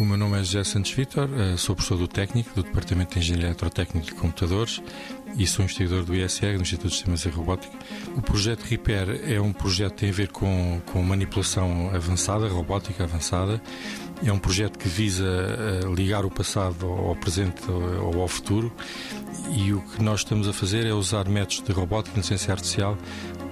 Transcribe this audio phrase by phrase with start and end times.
[0.00, 4.14] é José Santos Vitor, eh, sou professor do técnico do Departamento de Engenharia Eletrotécnica de
[4.14, 4.80] Computadores
[5.36, 7.76] e sou investigador do ISR, do Instituto de Sistemas e Robótica.
[8.16, 13.02] O projeto RIPER é um projeto que tem a ver com, com manipulação avançada, robótica
[13.02, 13.60] avançada.
[14.24, 18.72] É um projeto que visa eh, ligar o passado ao presente ou ao futuro
[19.50, 22.96] e o que nós estamos a fazer é usar métodos de robótica e inteligência artificial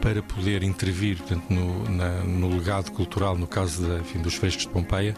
[0.01, 4.71] para poder intervir portanto, no, na, no legado cultural, no caso enfim, dos frescos de
[4.71, 5.17] Pompeia,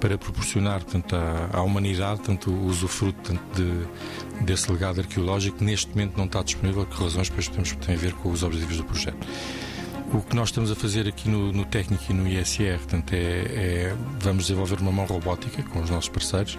[0.00, 5.64] para proporcionar portanto, à, à humanidade tanto o usufruto tanto de, desse legado arqueológico que
[5.64, 8.76] neste momento não está disponível, que razões depois temos, têm a ver com os objetivos
[8.78, 9.26] do projeto.
[10.12, 13.18] O que nós estamos a fazer aqui no, no técnico e no ISR portanto, é,
[13.18, 16.58] é, vamos desenvolver uma mão robótica com os nossos parceiros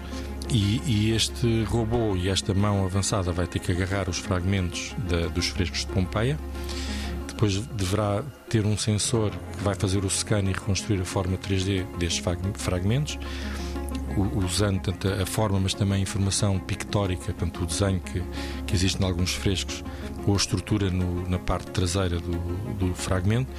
[0.50, 5.28] e, e, este robô e esta mão avançada vai ter que agarrar os fragmentos da,
[5.28, 6.38] dos frescos de Pompeia
[7.42, 11.84] depois deverá ter um sensor que vai fazer o scan e reconstruir a forma 3D
[11.98, 13.18] destes fragmentos,
[14.36, 18.22] usando tanto a forma, mas também a informação pictórica, tanto o desenho que,
[18.72, 19.84] que existe em alguns frescos,
[20.26, 22.38] ou a estrutura no, na parte traseira do,
[22.78, 23.52] do fragmento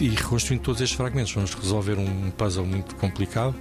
[0.00, 1.32] e reconstruindo todos estes fragmentos.
[1.32, 3.54] Vamos resolver um puzzle muito complicado,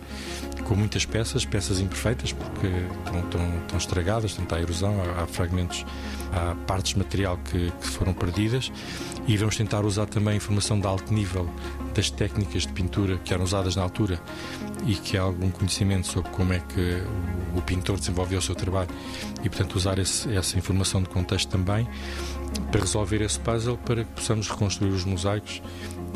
[0.64, 2.68] com muitas peças, peças imperfeitas, porque
[3.06, 5.86] estão, estão, estão estragadas, portanto, há erosão, há, há, fragmentos,
[6.32, 8.72] há partes de material que, que, foram perdidas.
[9.28, 11.48] E vamos tentar usar também informação de alto nível
[11.94, 14.20] das técnicas de pintura que eram usadas na altura
[14.88, 17.04] e que há algum conhecimento sobre como é que
[17.54, 18.90] o, o pintor desenvolveu o seu trabalho
[19.44, 21.88] e, portanto, usar esse, essa informação de contexto também
[22.72, 25.62] para resolver esse puzzle para que possamos reconstruir os mosaicos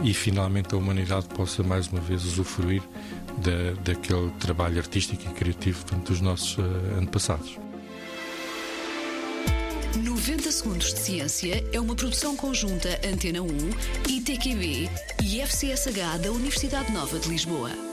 [0.04, 2.82] e finalmente a humanidade possa mais uma vez usufruir
[3.38, 6.62] da, daquele trabalho artístico e criativo portanto, dos nossos uh,
[7.00, 7.58] antepassados.
[9.96, 13.48] 90 Segundos de Ciência é uma produção conjunta Antena 1,
[14.10, 14.90] ITQB
[15.24, 17.93] e FCSH da Universidade Nova de Lisboa.